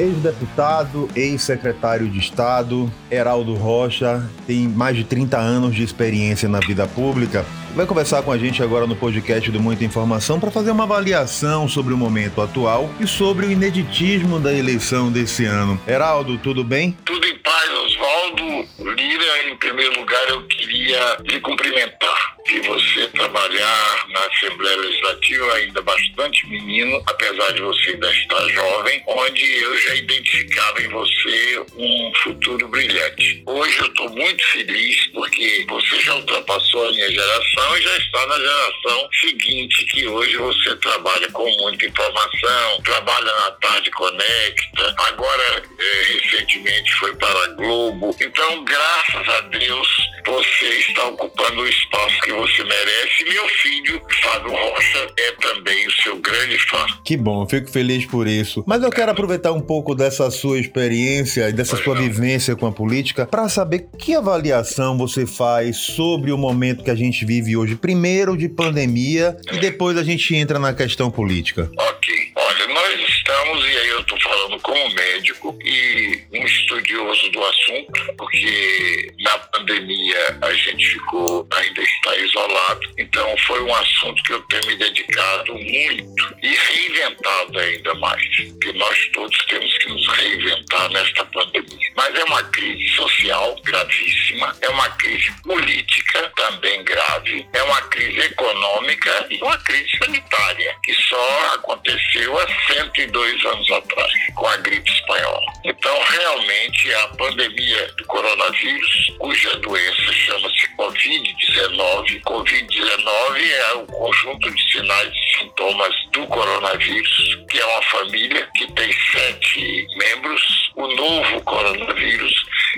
[0.00, 6.86] ex-deputado, ex-secretário de Estado, Heraldo Rocha, tem mais de 30 anos de experiência na vida
[6.86, 7.44] pública.
[7.74, 11.68] Vai conversar com a gente agora no podcast do Muita Informação para fazer uma avaliação
[11.68, 15.80] sobre o momento atual e sobre o ineditismo da eleição desse ano.
[15.86, 16.96] Heraldo, tudo bem?
[17.04, 18.68] Tudo em paz, Oswaldo.
[18.80, 25.80] Lira, em primeiro lugar, eu queria lhe cumprimentar de você trabalhar na Assembleia Legislativa ainda
[25.82, 32.12] bastante menino, apesar de você ainda estar jovem, onde eu já identificava em você um
[32.24, 33.42] futuro brilhante.
[33.46, 38.26] Hoje eu estou muito feliz porque você já ultrapassou a minha geração e já está
[38.26, 45.62] na geração seguinte, que hoje você trabalha com muita informação, trabalha na Tarde Conecta, agora
[45.78, 48.16] é, recentemente foi para a Globo.
[48.20, 49.88] Então, graças a Deus,
[50.26, 53.24] você está ocupando o espaço que você merece.
[53.24, 56.86] Meu filho, Fábio Rocha, é também o seu grande fã.
[57.04, 58.64] Que bom, fico feliz por isso.
[58.66, 62.72] Mas eu quero aproveitar um pouco dessa sua experiência e dessa sua vivência com a
[62.72, 67.76] política para saber que avaliação você faz sobre o momento que a gente vive hoje.
[67.76, 71.70] Primeiro de pandemia e depois a gente entra na questão política.
[71.76, 72.32] Ok.
[72.34, 78.14] Olha, nós estamos, e aí eu estou falando como médico e um estudioso do assunto,
[78.16, 82.80] porque na pandemia a gente ficou, ainda está isolado.
[82.98, 88.72] Então foi um assunto que eu tenho me dedicado muito e reinventado ainda mais, porque
[88.72, 91.92] nós todos temos que nos reinventar nesta pandemia.
[91.96, 94.19] Mas é uma crise social gravíssima,
[94.60, 100.94] é uma crise política também grave, é uma crise econômica e uma crise sanitária, que
[100.94, 105.46] só aconteceu há 102 anos atrás, com a gripe espanhola.
[105.64, 114.72] Então, realmente, a pandemia do coronavírus, cuja doença chama-se Covid-19, Covid-19 é o conjunto de
[114.72, 121.40] sinais e sintomas do coronavírus, que é uma família que tem sete membros, o novo
[121.42, 122.32] coronavírus,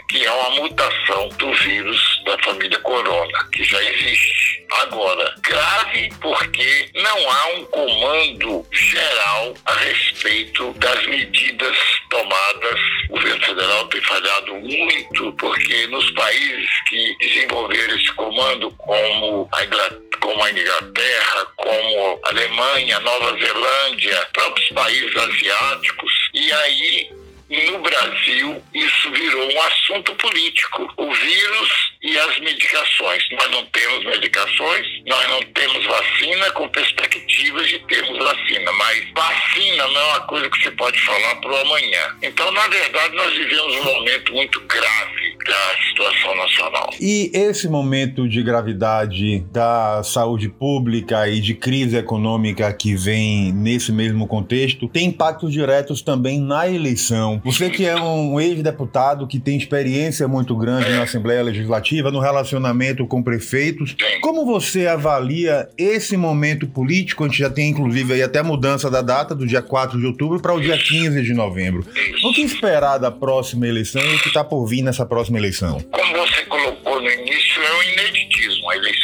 [0.09, 1.29] que é uma mutação
[1.65, 4.65] vírus da família corona, que já existe.
[4.81, 11.77] Agora, grave porque não há um comando geral a respeito das medidas
[12.09, 12.81] tomadas.
[13.11, 19.65] O governo federal tem falhado muito, porque nos países que desenvolveram esse comando, como a
[19.65, 27.22] Inglaterra, como a Inglaterra, como a Alemanha, Nova Zelândia, próprios países asiáticos, e aí
[27.53, 30.93] no Brasil, isso virou um assunto político.
[30.97, 33.23] O vírus e as medicações.
[33.31, 39.87] Nós não temos medicações, nós não temos vacina com perspectivas de termos vacina, mas vacina
[39.89, 42.17] não é uma coisa que você pode falar para o amanhã.
[42.23, 46.91] Então, na verdade, nós vivemos um momento muito grave da situação nacional.
[47.01, 53.93] E esse momento de gravidade da saúde pública e de crise econômica que vem nesse
[53.93, 57.41] mesmo contexto tem impactos diretos também na eleição.
[57.45, 63.07] Você que é um ex-deputado que tem experiência muito grande na Assembleia Legislativa, no relacionamento
[63.07, 67.25] com prefeitos, como você avalia esse momento político?
[67.25, 70.07] A gente já tem inclusive aí até a mudança da data do dia 4 de
[70.07, 71.85] outubro para o dia 15 de novembro.
[72.25, 75.81] O que esperar da próxima eleição e o que está por vir nessa próxima eleição?
[75.91, 78.71] Como você colocou no início, é o ineditismo.
[78.71, 79.02] A eleição,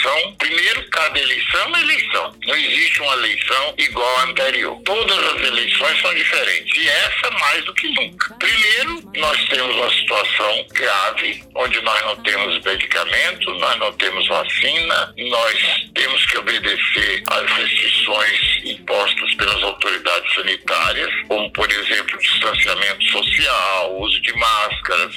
[0.48, 2.34] primeiro, cada eleição é uma eleição.
[2.47, 4.81] Não existe uma eleição igual à anterior.
[4.84, 6.76] Todas as eleições são diferentes.
[6.76, 8.34] E essa mais do que nunca.
[8.34, 15.14] Primeiro, nós temos uma situação grave, onde nós não temos medicamento, nós não temos vacina,
[15.16, 19.07] nós temos que obedecer às restrições impostas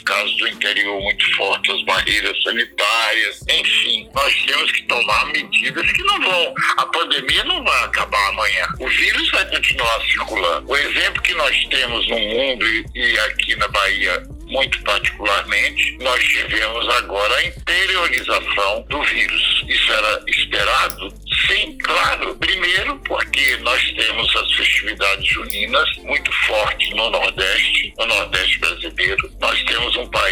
[0.04, 6.04] casos do interior muito fortes, as barreiras sanitárias, enfim, nós temos que tomar medidas que
[6.04, 6.54] não vão.
[6.78, 8.68] A pandemia não vai acabar amanhã.
[8.80, 10.70] O vírus vai continuar circulando.
[10.70, 12.66] O exemplo que nós temos no mundo
[12.96, 19.64] e aqui na Bahia muito particularmente, nós tivemos agora a interiorização do vírus.
[19.68, 21.14] Isso era esperado?
[21.48, 22.36] Sim, claro.
[22.36, 28.81] Primeiro, porque nós temos as festividades juninas muito fortes no Nordeste, no Nordeste brasileiro.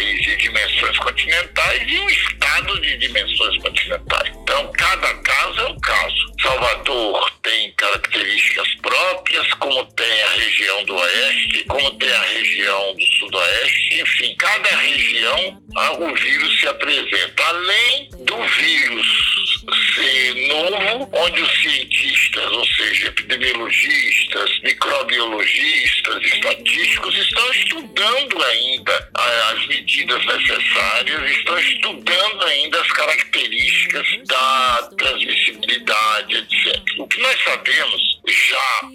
[0.00, 4.32] País de dimensões continentais e um estado de dimensões continentais.
[4.34, 6.32] Então, cada caso é um caso.
[6.40, 13.06] Salvador tem características próprias, como tem a região do Oeste, como tem a região do
[13.18, 15.62] Sudoeste, enfim, cada região
[15.98, 16.68] o vírus se
[28.20, 36.82] estudando ainda as medidas necessárias, estão estudando ainda as características da transmissibilidade, etc.
[36.98, 38.89] O que nós sabemos já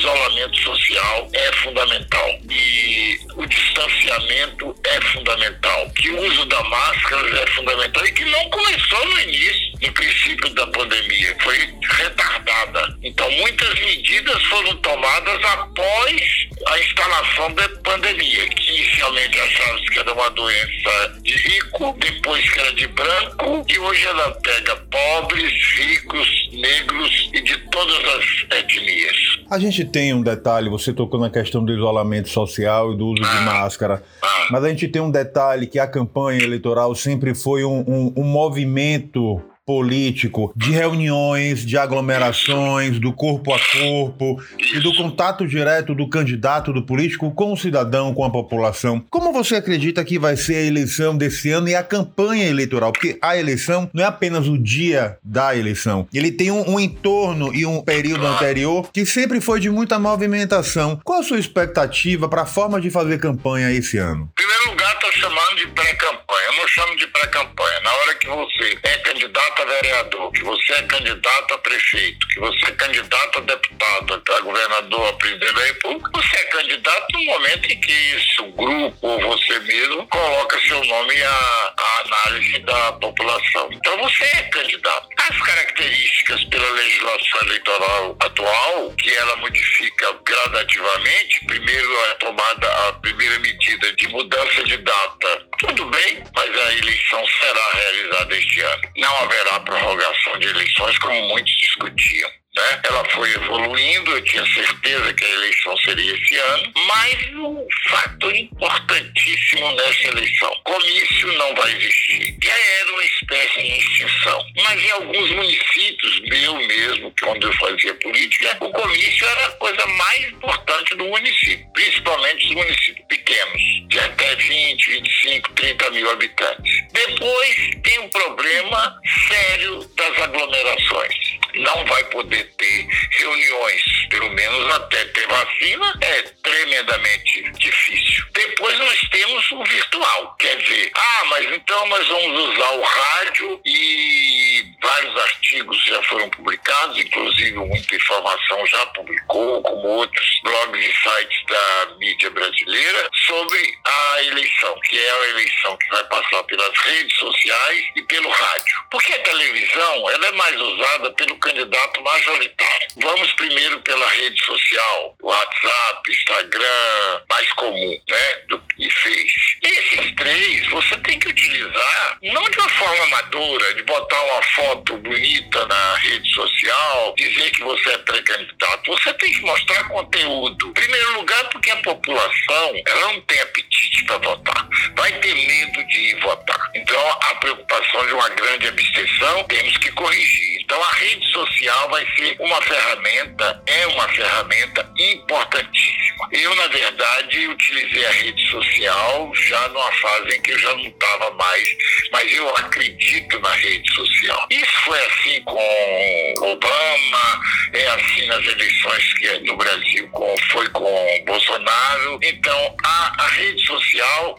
[0.00, 2.38] isolamento social é fundamental.
[2.50, 8.04] E o distanciamento é fundamental, que o uso da máscara é fundamental.
[8.06, 12.98] E que não começou no início, no princípio da pandemia, foi retardada.
[13.02, 20.12] Então muitas medidas foram tomadas após a instalação da pandemia, que inicialmente achávamos que era
[20.12, 26.48] uma doença de rico, depois que era de branco, e hoje ela pega pobres, ricos,
[26.52, 29.39] negros e de todas as etnias.
[29.50, 33.24] A gente tem um detalhe, você tocou na questão do isolamento social e do uso
[33.24, 34.46] ah, de máscara, ah.
[34.48, 38.22] mas a gente tem um detalhe que a campanha eleitoral sempre foi um, um, um
[38.22, 46.08] movimento político, de reuniões, de aglomerações, do corpo a corpo e do contato direto do
[46.08, 49.00] candidato, do político com o cidadão, com a população.
[49.08, 52.90] Como você acredita que vai ser a eleição desse ano e a campanha eleitoral?
[52.90, 57.54] Porque a eleição não é apenas o dia da eleição, ele tem um, um entorno
[57.54, 61.00] e um período anterior que sempre foi de muita movimentação.
[61.04, 64.28] Qual a sua expectativa para a forma de fazer campanha esse ano?
[64.32, 66.46] Em primeiro lugar, estou chamando de pré-campanha.
[66.46, 67.80] Eu não chamo de pré-campanha.
[67.80, 72.40] Na hora que você é candidato a vereador, que você é candidato a prefeito, que
[72.40, 77.24] você é candidato a deputado, a governador, a presidente da república, você é candidato no
[77.24, 78.00] momento em que
[78.40, 83.68] o grupo ou você mesmo coloca seu nome à, à análise da população.
[83.72, 85.08] Então você é candidato.
[85.18, 93.38] As características pela legislação eleitoral atual, que ela modifica gradativamente, primeiro a tomada, a primeira
[93.40, 98.82] medida de mudança de data, tudo bem, mas a eleição será realizada este ano.
[98.96, 102.30] Não haverá prorrogação de eleições, como muitos discutiam.
[102.56, 102.80] Né?
[102.82, 108.34] Ela foi evoluindo, eu tinha certeza que a eleição seria esse ano, mas um fator
[108.34, 112.36] importantíssimo nessa eleição: comício não vai existir.
[112.42, 114.46] Já era uma espécie de extinção.
[114.64, 119.50] Mas em alguns municípios, meu mesmo, que onde eu fazia política, o comício era a
[119.52, 126.10] coisa mais importante do município, principalmente os municípios pequenos, de até 20, 25, 30 mil
[126.10, 126.84] habitantes.
[126.92, 131.29] Depois tem um problema sério das aglomerações.
[131.54, 138.24] Não vai poder ter reuniões, pelo menos até ter vacina, é tremendamente difícil.
[138.32, 143.60] Depois nós temos o virtual, quer dizer, ah, mas então nós vamos usar o rádio
[143.64, 150.92] e vários artigos já foram publicados, inclusive muita informação já publicou, como outros blogs e
[151.02, 156.78] sites da mídia brasileira, sobre a eleição, que é a eleição que vai passar pelas
[156.78, 158.76] redes sociais e pelo rádio.
[158.90, 162.88] Porque a televisão ela é mais usada pelo candidato majoritário.
[162.96, 168.36] Vamos primeiro pela rede social, WhatsApp, Instagram, mais comum, né?
[168.48, 169.32] Do que fez.
[169.62, 174.96] Esses três você tem que utilizar não de uma forma amadora, de botar uma foto
[174.98, 178.90] bonita na rede social, dizer que você é pré-candidato.
[178.90, 180.68] Você tem que mostrar conteúdo.
[180.68, 184.68] Em primeiro lugar, porque a população ela não tem apetite para votar.
[185.00, 186.70] Vai ter medo de ir votar.
[186.74, 190.60] Então, a preocupação de uma grande abstenção temos que corrigir.
[190.60, 196.28] Então, a rede social vai ser uma ferramenta, é uma ferramenta importantíssima.
[196.32, 200.86] Eu, na verdade, utilizei a rede social já numa fase em que eu já não
[200.86, 201.68] estava mais,
[202.12, 204.46] mas eu acredito na rede social.
[204.50, 207.40] Isso foi assim com Obama,
[207.72, 212.20] é assim nas eleições que no Brasil com, foi com Bolsonaro.
[212.22, 213.89] Então, a, a rede social,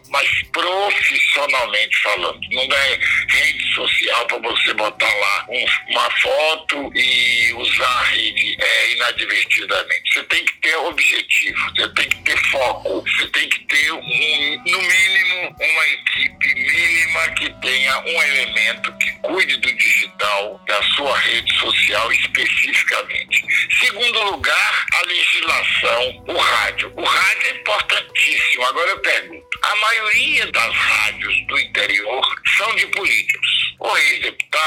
[0.08, 2.98] mas profissionalmente falando, não é
[3.74, 10.12] social para você botar lá um, uma foto e usar a rede é, inadvertidamente.
[10.12, 14.62] Você tem que ter objetivo, você tem que ter foco, você tem que ter, um,
[14.66, 21.18] no mínimo, uma equipe mínima que tenha um elemento que cuide do digital, da sua
[21.18, 23.44] rede social especificamente.
[23.80, 26.92] Segundo lugar, a legislação, o rádio.
[26.96, 28.64] O rádio é importantíssimo.
[28.64, 33.41] Agora eu pergunto, a maioria das rádios do interior são de políticos, ou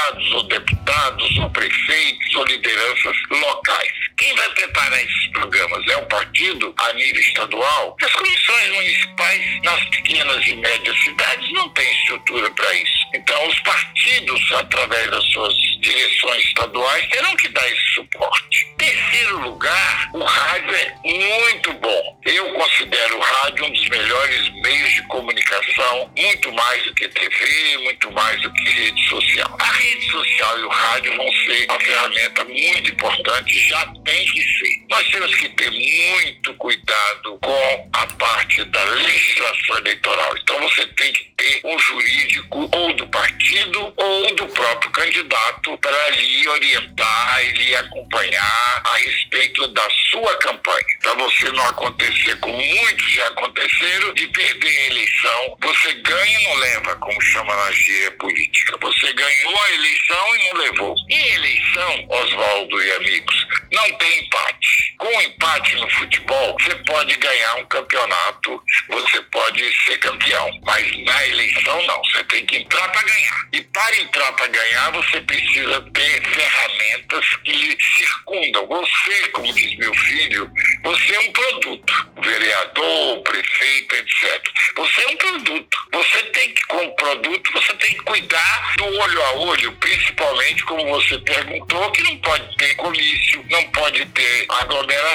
[0.06, 3.92] ex-deputados, ou deputados, ou prefeitos, ou lideranças locais.
[4.16, 5.86] Quem vai preparar esses programas?
[5.88, 7.96] É o partido a nível estadual?
[8.02, 13.06] As comissões municipais nas pequenas e médias cidades não têm estrutura para isso.
[13.14, 18.66] Então, os partidos, através das suas direções estaduais, terão que dar esse suporte.
[18.78, 22.20] Terceiro lugar, o rádio é muito bom.
[22.24, 27.78] Eu considero o rádio um dos melhores meios de comunicação, muito mais do que TV,
[27.78, 29.45] muito mais do que rede social.
[29.76, 34.86] Rede social e o rádio vão ser uma ferramenta muito importante, já tem que ser.
[34.88, 40.36] Nós temos que ter muito cuidado com a parte da legislação eleitoral.
[40.38, 46.10] Então você tem que ter um jurídico ou do partido ou do próprio candidato para
[46.10, 50.86] lhe orientar e lhe acompanhar a respeito da sua campanha.
[51.02, 56.44] Para você não acontecer como muitos já aconteceram, de perder a eleição, você ganha e
[56.44, 58.78] não leva, como chama na gíria política.
[58.80, 60.94] Você ganhou a eleição e não levou.
[61.10, 64.85] Em eleição, Oswaldo e amigos, não tem empate.
[65.16, 71.26] Com empate no futebol, você pode ganhar um campeonato, você pode ser campeão, mas na
[71.28, 72.04] eleição não.
[72.04, 73.48] Você tem que entrar para ganhar.
[73.54, 78.66] E para entrar para ganhar, você precisa ter ferramentas que lhe circundam.
[78.66, 80.50] Você, como diz meu filho,
[80.84, 82.08] você é um produto.
[82.20, 84.42] Vereador, prefeito, etc.
[84.76, 85.78] Você é um produto.
[85.92, 90.86] Você tem que, como produto, você tem que cuidar do olho a olho, principalmente como
[90.88, 95.05] você perguntou, que não pode ter comício, não pode ter aglomeração,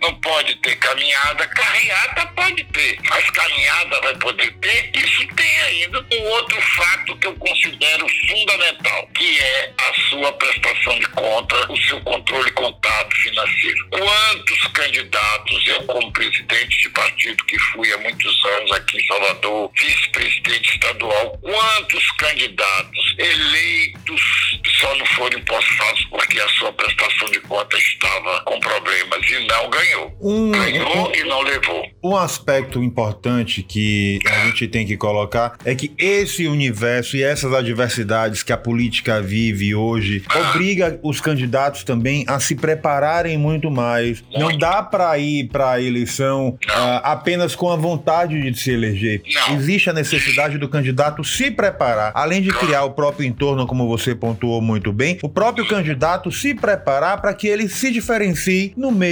[0.00, 1.46] não pode ter caminhada.
[1.48, 4.90] Carreata pode ter, mas caminhada vai poder ter.
[4.94, 10.98] Isso tem ainda um outro fato que eu considero fundamental, que é a sua prestação
[10.98, 13.88] de conta, o seu controle contábil financeiro.
[13.90, 19.70] Quantos candidatos, eu como presidente de partido que fui há muitos anos aqui em Salvador,
[19.78, 27.76] vice-presidente estadual, quantos candidatos eleitos só não foram empossados porque a sua prestação de conta
[27.76, 30.16] estava com problemas e não ganhou.
[30.20, 31.86] Um, ganhou um, e não levou.
[32.02, 37.52] Um aspecto importante que a gente tem que colocar é que esse universo e essas
[37.52, 44.22] adversidades que a política vive hoje obriga os candidatos também a se prepararem muito mais.
[44.22, 44.38] Muito.
[44.38, 49.22] Não dá para ir para a eleição uh, apenas com a vontade de se eleger.
[49.34, 49.56] Não.
[49.56, 54.14] Existe a necessidade do candidato se preparar, além de criar o próprio entorno, como você
[54.14, 59.05] pontuou muito bem, o próprio candidato se preparar para que ele se diferencie no meio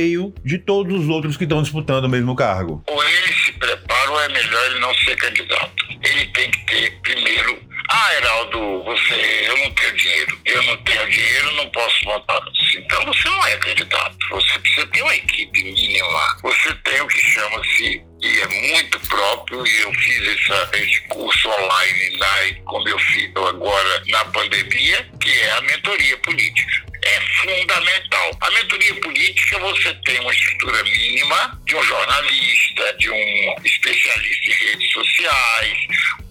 [0.44, 2.82] de todos os outros que estão disputando o mesmo cargo.
[2.86, 5.72] Ou ele se prepara ou é melhor ele não ser candidato.
[6.02, 7.58] Ele tem que ter, primeiro,
[7.88, 10.38] ah, Heraldo, você, eu não tenho dinheiro.
[10.44, 12.40] Eu não tenho dinheiro, não posso montar.
[12.76, 14.16] Então você não é candidato.
[14.30, 16.36] Você precisa ter uma equipe mínima.
[16.42, 21.48] Você tem o que chama-se, e é muito próprio, e eu fiz essa, esse curso
[21.48, 28.30] online lá com meu filho agora na pandemia, que é a mentoria política é fundamental.
[28.40, 34.66] A mentoria política você tem uma estrutura mínima de um jornalista, de um especialista em
[34.66, 35.78] redes sociais,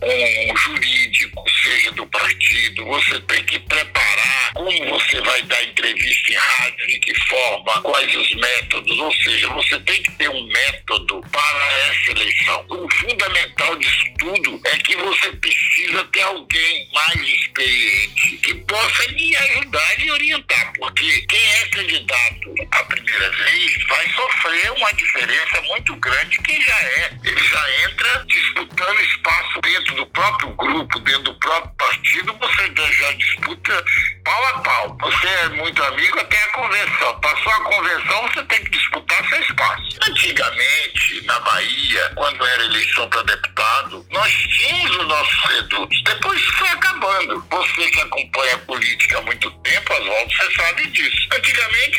[0.01, 6.36] um jurídico, seja do partido, você tem que preparar como você vai dar entrevista em
[6.36, 11.22] rádio, de que forma, quais os métodos, ou seja, você tem que ter um método
[11.31, 12.65] para essa eleição.
[12.69, 19.36] O fundamental disso tudo é que você precisa ter alguém mais experiente que possa lhe
[19.36, 25.95] ajudar e orientar, porque quem é candidato a primeira vez vai sofrer uma diferença muito
[25.98, 27.12] grande quem já é.
[27.24, 33.12] Ele já entra disputando espaço dentro do próprio grupo, dentro do próprio partido, você já
[33.13, 33.86] disputa
[34.24, 34.98] pau a pau.
[35.01, 37.20] Você é muito amigo até a convenção.
[37.20, 40.00] Passou a convenção, você tem que disputar seu espaço.
[40.08, 46.03] Antigamente, na Bahia, quando era eleição para deputado, nós tínhamos os nossos redutos.
[46.03, 47.46] Depois foi acabando.
[47.50, 51.27] Você que acompanha a política há muito tempo, Oswaldo, você sabe disso.
[51.32, 51.93] Antigamente,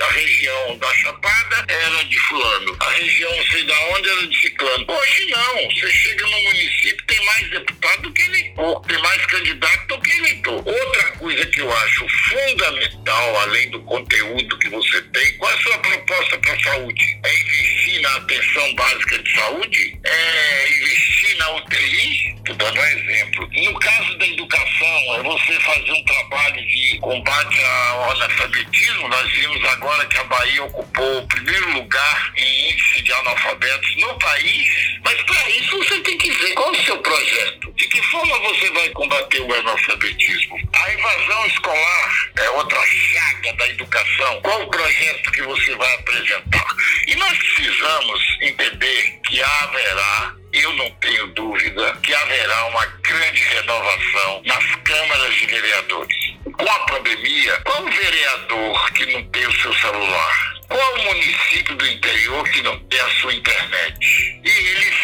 [0.00, 2.76] a região da Chapada era de fulano.
[2.80, 4.84] A região, sei da onde, era de ciclano.
[4.88, 5.70] Hoje não.
[5.70, 8.80] Você chega no município, tem mais deputado do que eleitor.
[8.82, 10.50] Tem mais candidato que.
[10.50, 15.58] Outra coisa que eu acho fundamental, além do conteúdo que você tem, qual é a
[15.58, 17.18] sua proposta para a saúde?
[17.24, 19.98] É investir na atenção básica de saúde?
[20.04, 22.34] É investir na UTI?
[22.36, 23.48] Estou dando um exemplo.
[23.54, 29.08] No caso da educação, é você fazer um trabalho de combate ao analfabetismo.
[29.08, 34.18] Nós vimos agora que a Bahia ocupou o primeiro lugar em índice de analfabetos no
[34.18, 34.98] país.
[35.02, 37.72] Mas para isso você tem que ver qual é o seu projeto.
[37.76, 40.56] De que forma você vai combater o analfabetismo?
[40.72, 44.40] A evasão escolar é outra chaga da educação.
[44.42, 46.66] Qual o projeto que você vai apresentar?
[47.06, 54.40] E nós precisamos entender que haverá eu não tenho dúvida que haverá uma grande renovação
[54.44, 56.16] nas câmaras de vereadores.
[56.44, 60.53] Com a pandemia, qual vereador que não tem o seu celular?
[60.68, 63.98] Qual município do interior que não tem a sua internet?
[64.44, 64.94] E eles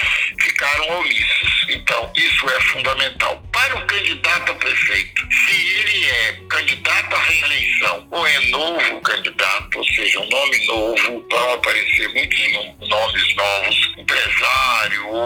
[0.40, 1.66] ficaram omissos.
[1.68, 3.42] Então, isso é fundamental.
[3.52, 9.78] Para o candidato a prefeito, se ele é candidato à reeleição ou é novo candidato,
[9.78, 14.59] ou seja, um nome novo, vão aparecer muitos nomes novos, empresário ou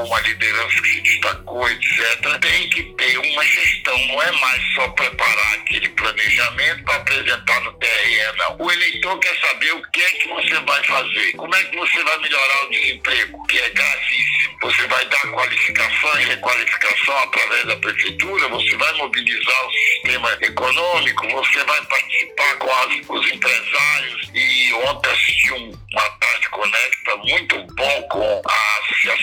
[0.05, 3.99] uma liderança que se destacou, etc., tem que ter uma gestão.
[4.07, 8.57] Não é mais só preparar aquele planejamento para apresentar no TRE, não.
[8.59, 12.03] O eleitor quer saber o que é que você vai fazer, como é que você
[12.05, 14.59] vai melhorar o desemprego, que é gravíssimo.
[14.63, 21.29] Você vai dar qualificação e requalificação através da prefeitura, você vai mobilizar o sistema econômico,
[21.29, 24.31] você vai participar com as, os empresários.
[24.35, 28.54] E ontem assisti um, uma tarde conecta muito bom com a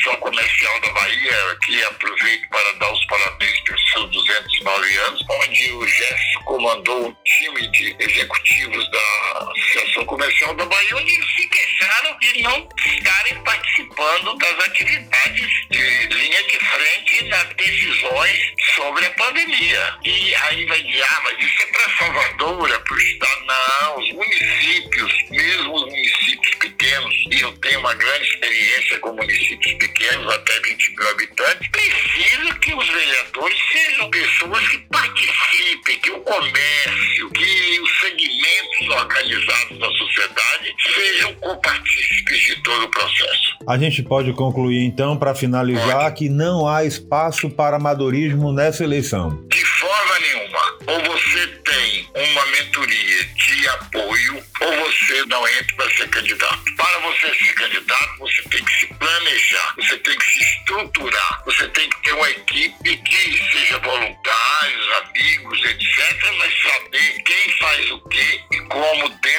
[0.02, 5.72] Associação Comercial da Bahia, que aproveito para dar os parabéns pelos seus 209 anos, onde
[5.74, 11.48] o Jefferson comandou um time de executivos da Associação Comercial da Bahia, onde se
[12.22, 19.98] de não estarem participando das atividades de linha de frente nas decisões sobre a pandemia.
[20.04, 23.42] E aí vai dizer, ah, mas isso é para Salvador, é para o Estado.
[23.46, 29.74] Não, os municípios, mesmo os municípios pequenos, e eu tenho uma grande experiência com municípios
[29.74, 35.51] pequenos, até 20 mil habitantes, precisa que os vereadores sejam pessoas que participem,
[35.82, 43.58] que o comércio, que os segmentos organizados da sociedade sejam copartícipes de todo o processo.
[43.68, 46.16] A gente pode concluir então, para finalizar, pode.
[46.18, 49.46] que não há espaço para amadorismo nessa eleição.
[49.50, 50.78] De forma nenhuma.
[50.88, 56.76] Ou você tem uma mentoria de apoio, ou você não entra para ser candidato.
[56.76, 61.68] Para você ser candidato, você tem que se planejar, você tem que se estruturar, você
[61.70, 64.11] tem que ter uma equipe que seja voluntários,
[69.22, 69.31] que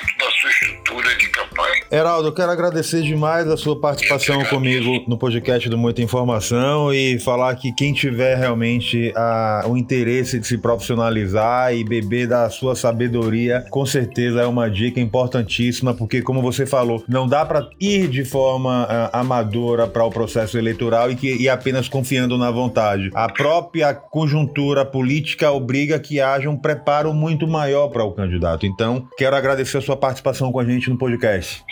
[1.93, 7.19] Heraldo, eu quero agradecer demais a sua participação comigo no podcast do Muita Informação e
[7.19, 12.75] falar que quem tiver realmente a, o interesse de se profissionalizar e beber da sua
[12.75, 18.09] sabedoria, com certeza é uma dica importantíssima, porque como você falou, não dá para ir
[18.09, 23.11] de forma uh, amadora para o processo eleitoral e, que, e apenas confiando na vontade.
[23.13, 28.65] A própria conjuntura política obriga que haja um preparo muito maior para o candidato.
[28.65, 31.63] Então, quero agradecer a sua participação com a gente no podcast.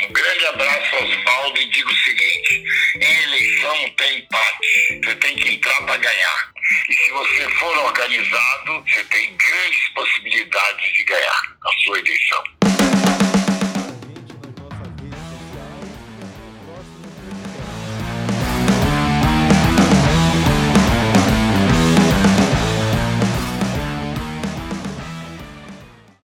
[5.91, 6.53] Para ganhar.
[6.89, 12.60] E se você for organizado, você tem grandes possibilidades de ganhar a sua eleição.